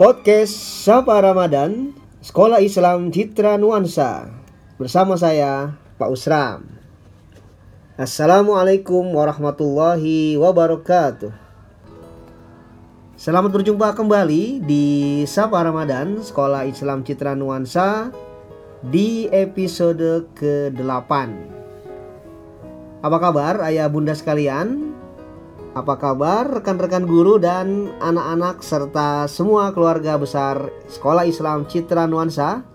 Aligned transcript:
Podcast 0.00 0.56
Sapa 0.56 1.20
Ramadan 1.20 1.92
Sekolah 2.24 2.64
Islam 2.64 3.12
Citra 3.12 3.60
Nuansa. 3.60 4.32
Bersama 4.80 5.12
saya 5.20 5.76
Pak 6.00 6.08
Usram. 6.08 6.64
Assalamualaikum 8.00 9.04
warahmatullahi 9.12 10.40
wabarakatuh. 10.40 11.28
Selamat 13.12 13.52
berjumpa 13.52 13.92
kembali 13.92 14.64
di 14.64 14.84
Sapa 15.28 15.60
Ramadan 15.60 16.16
Sekolah 16.24 16.64
Islam 16.64 17.04
Citra 17.04 17.36
Nuansa 17.36 18.08
Di 18.80 19.28
episode 19.28 20.32
ke-8 20.32 21.12
Apa 23.04 23.18
kabar 23.20 23.60
ayah 23.68 23.84
bunda 23.92 24.16
sekalian? 24.16 24.89
Apa 25.70 26.02
kabar 26.02 26.50
rekan-rekan 26.50 27.06
guru 27.06 27.38
dan 27.38 27.94
anak-anak 28.02 28.58
serta 28.58 29.30
semua 29.30 29.70
keluarga 29.70 30.18
besar 30.18 30.66
Sekolah 30.90 31.22
Islam 31.22 31.62
Citra 31.62 32.10
Nuansa? 32.10 32.66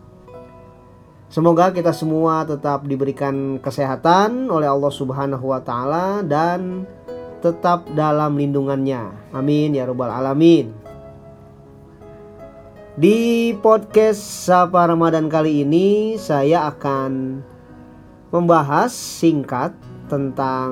Semoga 1.28 1.76
kita 1.76 1.92
semua 1.92 2.48
tetap 2.48 2.88
diberikan 2.88 3.60
kesehatan 3.60 4.48
oleh 4.48 4.72
Allah 4.72 4.94
Subhanahu 4.96 5.44
wa 5.44 5.60
taala 5.60 6.24
dan 6.24 6.88
tetap 7.44 7.84
dalam 7.92 8.40
lindungannya. 8.40 9.36
Amin 9.36 9.76
ya 9.76 9.84
rabbal 9.92 10.16
alamin. 10.16 10.72
Di 12.96 13.52
podcast 13.60 14.24
Sapa 14.24 14.88
Ramadan 14.88 15.28
kali 15.28 15.68
ini 15.68 16.16
saya 16.16 16.72
akan 16.72 17.44
membahas 18.32 18.96
singkat 18.96 19.76
tentang 20.08 20.72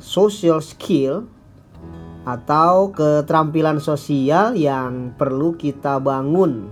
social 0.00 0.64
skill 0.64 1.28
atau 2.28 2.92
keterampilan 2.92 3.80
sosial 3.80 4.52
yang 4.52 5.16
perlu 5.16 5.56
kita 5.56 5.96
bangun 5.96 6.68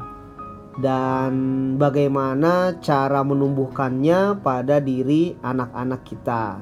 dan 0.78 1.32
bagaimana 1.74 2.78
cara 2.78 3.26
menumbuhkannya 3.26 4.38
pada 4.44 4.78
diri 4.78 5.34
anak-anak 5.42 6.00
kita. 6.06 6.60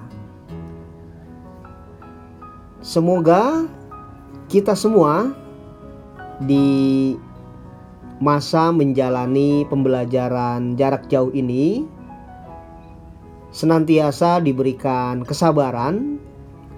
Semoga 2.81 3.67
kita 4.47 4.79
semua 4.79 5.35
di 6.39 7.13
masa 8.23 8.73
menjalani 8.73 9.69
pembelajaran 9.69 10.79
jarak 10.81 11.11
jauh 11.13 11.29
ini 11.37 11.85
senantiasa 13.53 14.41
diberikan 14.41 15.25
kesabaran 15.25 16.16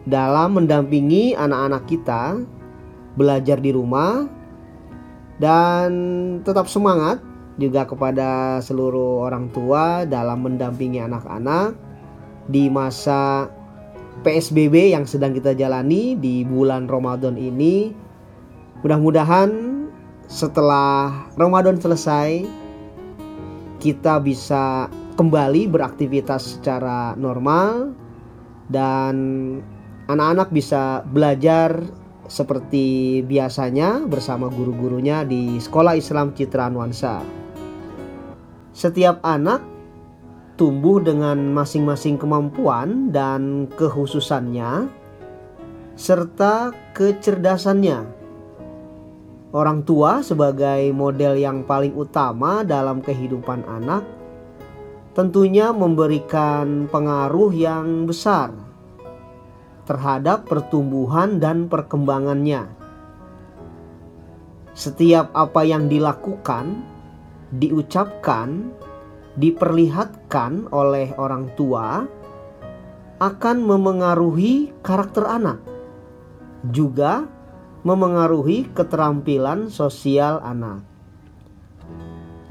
dalam 0.08 0.56
mendampingi 0.56 1.36
anak-anak 1.36 1.84
kita 1.84 2.40
belajar 3.14 3.60
di 3.60 3.70
rumah 3.76 4.24
dan 5.38 5.90
tetap 6.42 6.66
semangat 6.66 7.20
juga 7.60 7.84
kepada 7.84 8.58
seluruh 8.64 9.28
orang 9.28 9.52
tua 9.52 10.08
dalam 10.08 10.46
mendampingi 10.46 11.02
anak-anak 11.02 11.76
di 12.48 12.72
masa 12.72 13.50
PSBB 14.24 14.96
yang 14.96 15.04
sedang 15.04 15.36
kita 15.36 15.54
jalani 15.54 16.16
di 16.18 16.42
bulan 16.42 16.88
Ramadan 16.88 17.36
ini. 17.38 17.92
Mudah-mudahan 18.82 19.50
setelah 20.30 21.28
Ramadan 21.34 21.78
selesai 21.82 22.46
kita 23.78 24.22
bisa 24.22 24.86
kembali 25.18 25.66
beraktivitas 25.66 26.58
secara 26.58 27.18
normal 27.18 27.90
dan 28.70 29.14
anak-anak 30.08 30.48
bisa 30.48 31.04
belajar 31.04 31.84
seperti 32.28 33.20
biasanya 33.28 34.08
bersama 34.08 34.48
guru-gurunya 34.48 35.24
di 35.24 35.60
Sekolah 35.60 35.96
Islam 35.96 36.32
Citra 36.32 36.72
Nuansa. 36.72 37.20
Setiap 38.72 39.20
anak 39.20 39.60
tumbuh 40.56 41.00
dengan 41.04 41.52
masing-masing 41.52 42.16
kemampuan 42.16 43.12
dan 43.12 43.68
kehususannya 43.76 44.88
serta 45.92 46.72
kecerdasannya. 46.96 48.16
Orang 49.48 49.84
tua 49.88 50.20
sebagai 50.20 50.92
model 50.92 51.40
yang 51.40 51.64
paling 51.64 51.96
utama 51.96 52.64
dalam 52.64 53.00
kehidupan 53.00 53.64
anak 53.64 54.04
tentunya 55.16 55.72
memberikan 55.72 56.84
pengaruh 56.92 57.50
yang 57.56 58.04
besar 58.04 58.67
terhadap 59.88 60.44
pertumbuhan 60.44 61.40
dan 61.40 61.64
perkembangannya. 61.72 62.68
Setiap 64.76 65.32
apa 65.32 65.64
yang 65.64 65.88
dilakukan, 65.88 66.84
diucapkan, 67.56 68.68
diperlihatkan 69.40 70.68
oleh 70.68 71.16
orang 71.16 71.48
tua 71.56 72.04
akan 73.18 73.56
memengaruhi 73.64 74.76
karakter 74.84 75.24
anak, 75.26 75.58
juga 76.68 77.26
memengaruhi 77.82 78.68
keterampilan 78.76 79.72
sosial 79.72 80.38
anak. 80.44 80.84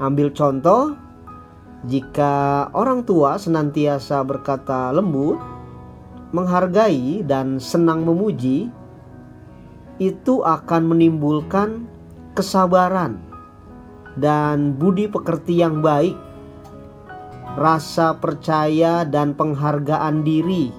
Ambil 0.02 0.34
contoh, 0.34 0.98
jika 1.86 2.66
orang 2.74 3.06
tua 3.06 3.38
senantiasa 3.38 4.20
berkata 4.26 4.90
lembut, 4.90 5.57
menghargai 6.30 7.24
dan 7.24 7.56
senang 7.56 8.04
memuji 8.04 8.68
itu 9.98 10.44
akan 10.44 10.94
menimbulkan 10.94 11.88
kesabaran 12.36 13.18
dan 14.18 14.74
budi 14.78 15.10
pekerti 15.10 15.62
yang 15.62 15.82
baik, 15.82 16.14
rasa 17.58 18.14
percaya 18.18 19.02
dan 19.06 19.34
penghargaan 19.34 20.22
diri, 20.22 20.70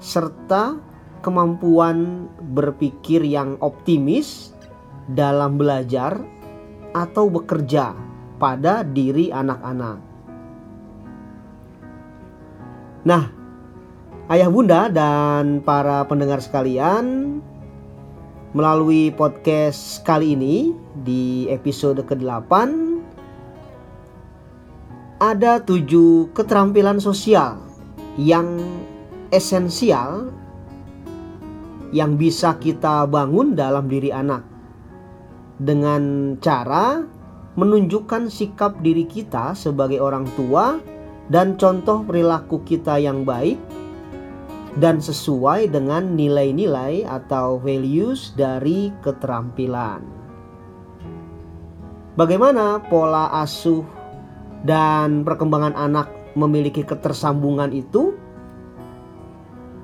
serta 0.00 0.76
kemampuan 1.24 2.28
berpikir 2.52 3.24
yang 3.24 3.56
optimis 3.64 4.52
dalam 5.08 5.56
belajar 5.56 6.20
atau 6.92 7.28
bekerja 7.32 7.96
pada 8.36 8.84
diri 8.84 9.32
anak-anak. 9.32 9.98
Nah, 13.04 13.43
Ayah 14.24 14.48
Bunda 14.48 14.88
dan 14.88 15.60
para 15.60 16.00
pendengar 16.08 16.40
sekalian, 16.40 17.44
melalui 18.56 19.12
podcast 19.12 20.00
kali 20.00 20.32
ini 20.32 20.72
di 21.04 21.44
episode 21.52 22.00
ke-8 22.00 22.48
ada 25.20 25.60
tujuh 25.60 26.32
keterampilan 26.32 27.04
sosial 27.04 27.60
yang 28.16 28.64
esensial 29.28 30.32
yang 31.92 32.16
bisa 32.16 32.56
kita 32.56 33.04
bangun 33.04 33.52
dalam 33.52 33.92
diri 33.92 34.08
anak 34.08 34.40
dengan 35.60 36.32
cara 36.40 37.04
menunjukkan 37.60 38.32
sikap 38.32 38.80
diri 38.80 39.04
kita 39.04 39.52
sebagai 39.52 40.00
orang 40.00 40.24
tua 40.32 40.80
dan 41.28 41.60
contoh 41.60 42.00
perilaku 42.08 42.64
kita 42.64 42.96
yang 42.96 43.28
baik 43.28 43.73
dan 44.74 44.98
sesuai 44.98 45.70
dengan 45.70 46.18
nilai-nilai 46.18 47.06
atau 47.06 47.62
values 47.62 48.34
dari 48.34 48.90
keterampilan. 49.02 50.02
Bagaimana 52.14 52.78
pola 52.86 53.30
asuh 53.42 53.82
dan 54.62 55.26
perkembangan 55.26 55.74
anak 55.74 56.34
memiliki 56.38 56.86
ketersambungan 56.86 57.70
itu? 57.74 58.14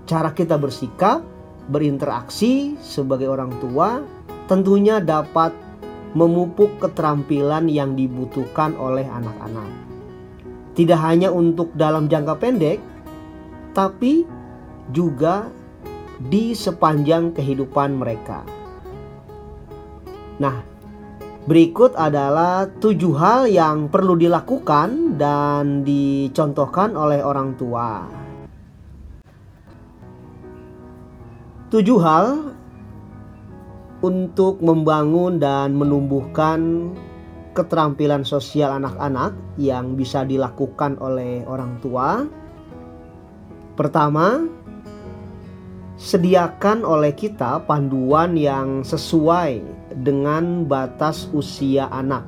Cara 0.06 0.34
kita 0.34 0.58
bersikap, 0.58 1.22
berinteraksi 1.70 2.74
sebagai 2.82 3.30
orang 3.30 3.54
tua 3.62 4.02
tentunya 4.50 4.98
dapat 4.98 5.54
memupuk 6.18 6.82
keterampilan 6.82 7.70
yang 7.70 7.94
dibutuhkan 7.94 8.74
oleh 8.74 9.06
anak-anak. 9.06 9.70
Tidak 10.74 10.98
hanya 10.98 11.30
untuk 11.30 11.70
dalam 11.78 12.10
jangka 12.10 12.34
pendek, 12.42 12.78
tapi 13.70 14.26
juga 14.90 15.48
di 16.20 16.52
sepanjang 16.52 17.32
kehidupan 17.32 17.96
mereka. 17.96 18.44
Nah, 20.40 20.60
berikut 21.48 21.96
adalah 21.96 22.68
tujuh 22.68 23.12
hal 23.16 23.48
yang 23.48 23.88
perlu 23.88 24.16
dilakukan 24.16 25.16
dan 25.16 25.80
dicontohkan 25.84 26.92
oleh 26.96 27.24
orang 27.24 27.56
tua. 27.56 28.04
Tujuh 31.70 31.98
hal 32.02 32.26
untuk 34.00 34.58
membangun 34.64 35.38
dan 35.38 35.76
menumbuhkan 35.76 36.90
keterampilan 37.52 38.24
sosial 38.24 38.80
anak-anak 38.80 39.36
yang 39.60 39.94
bisa 39.94 40.24
dilakukan 40.24 40.96
oleh 40.98 41.44
orang 41.44 41.76
tua. 41.84 42.24
Pertama, 43.76 44.44
sediakan 46.00 46.80
oleh 46.80 47.12
kita 47.12 47.60
panduan 47.68 48.32
yang 48.32 48.80
sesuai 48.80 49.60
dengan 50.00 50.64
batas 50.64 51.28
usia 51.36 51.92
anak 51.92 52.24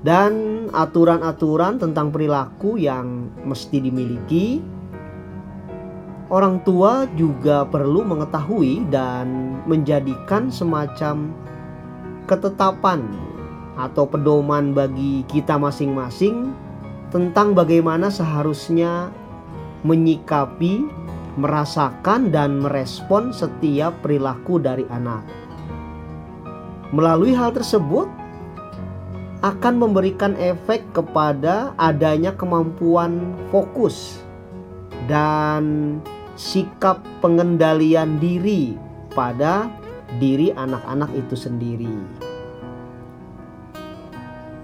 dan 0.00 0.64
aturan-aturan 0.72 1.76
tentang 1.76 2.08
perilaku 2.08 2.80
yang 2.80 3.28
mesti 3.44 3.84
dimiliki. 3.84 4.64
Orang 6.32 6.64
tua 6.64 7.04
juga 7.20 7.68
perlu 7.68 8.00
mengetahui 8.06 8.88
dan 8.88 9.60
menjadikan 9.68 10.48
semacam 10.48 11.36
ketetapan 12.24 13.04
atau 13.76 14.08
pedoman 14.08 14.72
bagi 14.72 15.26
kita 15.28 15.60
masing-masing 15.60 16.54
tentang 17.10 17.52
bagaimana 17.52 18.08
seharusnya 18.08 19.10
menyikapi, 19.82 20.86
merasakan, 21.38 22.34
dan 22.34 22.62
merespon 22.62 23.30
setiap 23.30 24.00
perilaku 24.02 24.58
dari 24.58 24.86
anak. 24.90 25.22
Melalui 26.90 27.36
hal 27.36 27.54
tersebut, 27.54 28.10
akan 29.40 29.74
memberikan 29.80 30.36
efek 30.36 30.84
kepada 30.92 31.72
adanya 31.80 32.36
kemampuan 32.36 33.32
fokus 33.48 34.20
dan 35.08 35.96
sikap 36.36 37.00
pengendalian 37.24 38.20
diri 38.20 38.76
pada 39.16 39.72
diri 40.20 40.52
anak-anak 40.52 41.08
itu 41.16 41.36
sendiri. 41.38 41.96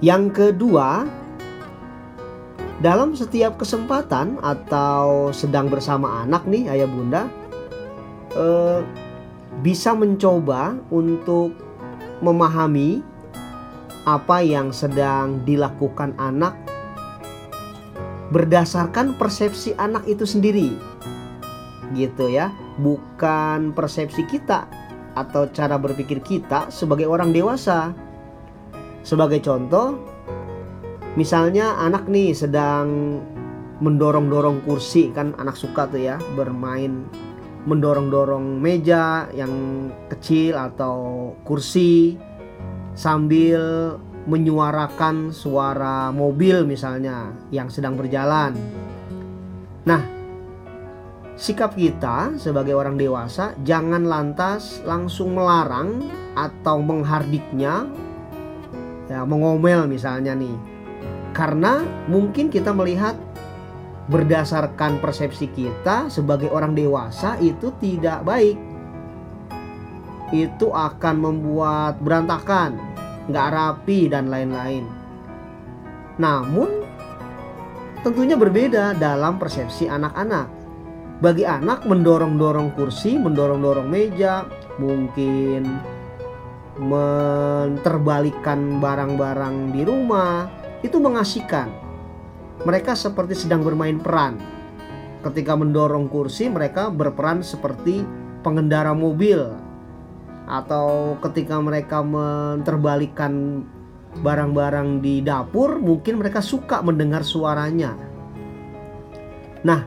Yang 0.04 0.24
kedua, 0.36 1.08
dalam 2.84 3.16
setiap 3.16 3.56
kesempatan 3.56 4.36
atau 4.44 5.32
sedang 5.32 5.72
bersama 5.72 6.24
anak 6.24 6.44
nih 6.44 6.68
ayah 6.68 6.88
bunda 6.88 7.22
eh, 8.36 8.80
bisa 9.64 9.96
mencoba 9.96 10.76
untuk 10.92 11.56
memahami 12.20 13.00
apa 14.06 14.44
yang 14.44 14.70
sedang 14.70 15.42
dilakukan 15.42 16.14
anak 16.20 16.54
berdasarkan 18.30 19.14
persepsi 19.14 19.74
anak 19.78 20.06
itu 20.06 20.26
sendiri. 20.26 20.74
Gitu 21.94 22.30
ya, 22.30 22.50
bukan 22.82 23.70
persepsi 23.70 24.26
kita 24.26 24.66
atau 25.16 25.48
cara 25.54 25.78
berpikir 25.78 26.20
kita 26.20 26.68
sebagai 26.68 27.06
orang 27.06 27.30
dewasa. 27.30 27.94
Sebagai 29.06 29.38
contoh, 29.38 30.15
misalnya 31.16 31.80
anak 31.80 32.06
nih 32.06 32.36
sedang 32.36 33.18
mendorong-dorong 33.80 34.64
kursi 34.64 35.12
kan 35.12 35.36
anak 35.36 35.56
suka 35.56 35.88
tuh 35.88 36.00
ya 36.00 36.16
bermain 36.36 37.04
mendorong-dorong 37.66 38.62
meja 38.62 39.26
yang 39.34 39.50
kecil 40.06 40.54
atau 40.54 41.34
kursi 41.42 42.14
sambil 42.94 43.92
menyuarakan 44.26 45.30
suara 45.34 46.10
mobil 46.10 46.66
misalnya 46.66 47.30
yang 47.50 47.70
sedang 47.70 47.94
berjalan. 47.98 48.54
Nah, 49.86 50.02
sikap 51.38 51.74
kita 51.74 52.34
sebagai 52.38 52.74
orang 52.74 52.98
dewasa 52.98 53.54
jangan 53.62 54.06
lantas 54.06 54.82
langsung 54.82 55.34
melarang 55.34 56.06
atau 56.34 56.82
menghardiknya 56.82 57.86
ya 59.06 59.22
mengomel 59.22 59.86
misalnya 59.90 60.34
nih. 60.34 60.75
Karena 61.36 61.84
mungkin 62.08 62.48
kita 62.48 62.72
melihat 62.72 63.12
berdasarkan 64.08 65.04
persepsi 65.04 65.52
kita 65.52 66.08
sebagai 66.08 66.48
orang 66.48 66.72
dewasa 66.72 67.36
itu 67.44 67.76
tidak 67.76 68.24
baik 68.24 68.56
itu 70.34 70.74
akan 70.74 71.22
membuat 71.22 72.02
berantakan, 72.02 72.74
nggak 73.30 73.50
rapi 73.54 74.10
dan 74.10 74.26
lain-lain. 74.26 74.82
Namun 76.18 76.82
tentunya 78.02 78.34
berbeda 78.34 78.98
dalam 78.98 79.38
persepsi 79.38 79.86
anak-anak. 79.86 80.50
Bagi 81.16 81.48
anak 81.48 81.88
mendorong-dorong 81.88 82.76
kursi, 82.76 83.16
mendorong-dorong 83.16 83.88
meja, 83.88 84.44
mungkin 84.76 85.64
menterbalikan 86.76 88.84
barang-barang 88.84 89.72
di 89.72 89.80
rumah, 89.80 90.44
itu 90.86 91.02
mengasihkan. 91.02 91.68
Mereka 92.62 92.94
seperti 92.94 93.36
sedang 93.36 93.66
bermain 93.66 93.98
peran. 94.00 94.38
Ketika 95.20 95.58
mendorong 95.58 96.06
kursi, 96.06 96.46
mereka 96.46 96.88
berperan 96.88 97.42
seperti 97.42 98.06
pengendara 98.46 98.94
mobil 98.94 99.42
atau 100.46 101.18
ketika 101.26 101.58
mereka 101.58 102.06
menterbalikan 102.06 103.66
barang-barang 104.22 105.02
di 105.02 105.20
dapur 105.20 105.82
mungkin 105.82 106.22
mereka 106.22 106.38
suka 106.38 106.80
mendengar 106.80 107.26
suaranya. 107.26 107.98
Nah, 109.66 109.82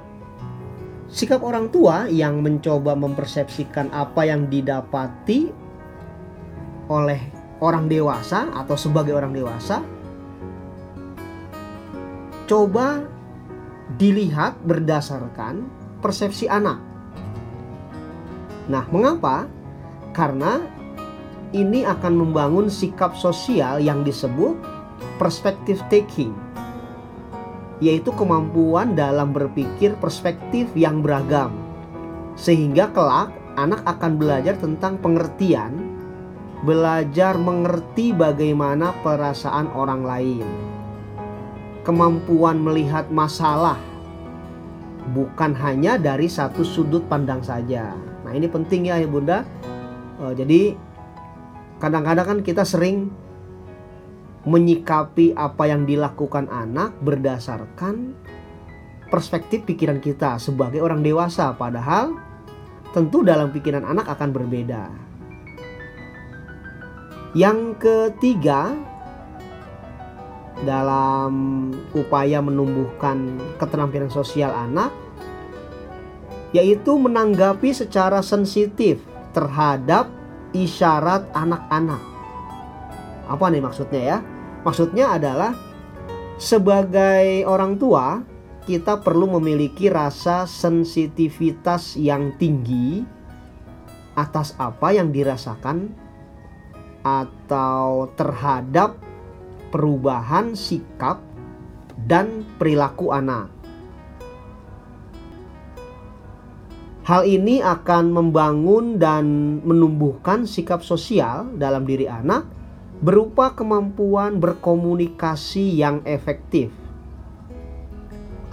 sikap 1.08 1.40
orang 1.40 1.72
tua 1.72 2.12
yang 2.12 2.44
mencoba 2.44 2.94
mempersepsikan 2.94 3.90
apa 3.96 4.28
yang 4.28 4.52
didapati 4.52 5.50
oleh 6.92 7.22
orang 7.64 7.88
dewasa 7.88 8.52
atau 8.52 8.76
sebagai 8.76 9.16
orang 9.16 9.32
dewasa 9.32 9.80
coba 12.50 13.06
dilihat 14.02 14.58
berdasarkan 14.66 15.70
persepsi 16.02 16.50
anak. 16.50 16.82
Nah, 18.66 18.90
mengapa? 18.90 19.46
Karena 20.18 20.58
ini 21.54 21.86
akan 21.86 22.14
membangun 22.18 22.74
sikap 22.74 23.14
sosial 23.14 23.78
yang 23.78 24.02
disebut 24.02 24.58
perspective 25.22 25.78
taking 25.94 26.34
yaitu 27.80 28.12
kemampuan 28.12 28.92
dalam 28.92 29.32
berpikir 29.32 29.96
perspektif 30.04 30.68
yang 30.76 31.00
beragam 31.00 31.56
sehingga 32.36 32.92
kelak 32.92 33.32
anak 33.56 33.80
akan 33.88 34.20
belajar 34.20 34.60
tentang 34.60 35.00
pengertian 35.00 35.96
belajar 36.68 37.40
mengerti 37.40 38.12
bagaimana 38.12 38.92
perasaan 39.00 39.72
orang 39.72 40.04
lain 40.04 40.46
kemampuan 41.88 42.60
melihat 42.60 43.08
masalah 43.12 43.80
bukan 45.16 45.56
hanya 45.58 45.98
dari 45.98 46.30
satu 46.30 46.62
sudut 46.62 47.06
pandang 47.10 47.42
saja. 47.42 47.96
Nah 48.24 48.32
ini 48.36 48.46
penting 48.46 48.92
ya 48.92 49.02
bunda 49.10 49.48
Uh, 50.20 50.36
jadi 50.36 50.76
kadang-kadang 51.80 52.28
kan 52.28 52.40
kita 52.44 52.68
sering 52.68 53.08
menyikapi 54.44 55.32
apa 55.32 55.72
yang 55.72 55.88
dilakukan 55.88 56.52
anak 56.52 56.92
berdasarkan 57.00 58.20
perspektif 59.08 59.64
pikiran 59.64 60.04
kita 60.04 60.36
sebagai 60.44 60.84
orang 60.84 61.00
dewasa. 61.00 61.56
Padahal 61.56 62.20
tentu 62.92 63.24
dalam 63.24 63.56
pikiran 63.56 63.88
anak 63.88 64.12
akan 64.12 64.30
berbeda. 64.36 64.92
Yang 67.32 67.80
ketiga 67.80 68.76
dalam 70.68 71.34
upaya 71.96 72.44
menumbuhkan 72.44 73.40
keterampilan 73.62 74.12
sosial 74.12 74.52
anak 74.52 74.92
yaitu 76.52 76.98
menanggapi 76.98 77.70
secara 77.72 78.26
sensitif 78.26 79.00
terhadap 79.32 80.10
isyarat 80.52 81.30
anak-anak. 81.38 82.02
Apa 83.30 83.54
nih 83.54 83.62
maksudnya 83.62 84.02
ya? 84.02 84.18
Maksudnya 84.66 85.06
adalah 85.14 85.54
sebagai 86.42 87.46
orang 87.46 87.78
tua 87.78 88.26
kita 88.66 89.02
perlu 89.02 89.40
memiliki 89.40 89.90
rasa 89.90 90.50
sensitivitas 90.50 91.98
yang 91.98 92.34
tinggi 92.42 93.06
atas 94.18 94.58
apa 94.58 94.92
yang 94.92 95.14
dirasakan 95.14 95.94
atau 97.06 98.12
terhadap 98.20 99.00
perubahan 99.70 100.54
sikap 100.58 101.22
dan 102.06 102.46
perilaku 102.58 103.14
anak. 103.14 103.50
Hal 107.10 107.26
ini 107.26 107.58
akan 107.58 108.14
membangun 108.14 109.02
dan 109.02 109.26
menumbuhkan 109.66 110.46
sikap 110.46 110.86
sosial 110.86 111.58
dalam 111.58 111.82
diri 111.90 112.06
anak 112.06 112.46
berupa 113.02 113.58
kemampuan 113.58 114.38
berkomunikasi 114.38 115.74
yang 115.74 116.06
efektif. 116.06 116.70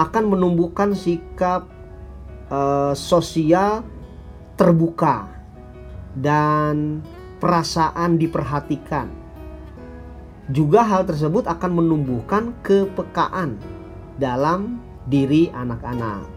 Akan 0.00 0.32
menumbuhkan 0.32 0.96
sikap 0.96 1.68
uh, 2.49 2.96
sosial 2.96 3.85
terbuka 4.56 5.28
dan 6.16 7.04
perasaan 7.37 8.16
diperhatikan. 8.16 9.25
Juga 10.46 10.86
hal 10.86 11.02
tersebut 11.02 11.50
akan 11.50 11.82
menumbuhkan 11.82 12.54
kepekaan 12.62 13.58
dalam 14.14 14.78
diri 15.10 15.50
anak-anak. 15.50 16.36